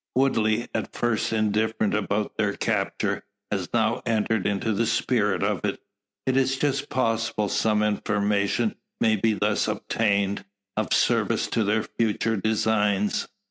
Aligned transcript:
Woodley, 0.15 0.67
at 0.73 0.95
first 0.95 1.31
indifferent 1.31 1.93
about 1.93 2.35
their 2.35 2.53
capture, 2.53 3.23
has 3.51 3.69
now 3.71 4.01
entered 4.03 4.47
into 4.47 4.73
the 4.73 4.87
spirit 4.87 5.43
of 5.43 5.63
it. 5.63 5.79
It 6.25 6.35
is 6.35 6.57
just 6.57 6.89
possible 6.89 7.47
some 7.47 7.83
information 7.83 8.77
may 8.99 9.15
be 9.15 9.33
thus 9.33 9.67
obtained, 9.67 10.43
of 10.75 10.91
service 10.91 11.45
to 11.49 11.63
their 11.63 11.83
future 11.83 12.35
designs. 12.35 13.27